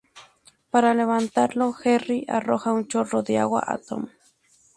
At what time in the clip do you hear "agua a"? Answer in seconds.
3.37-3.77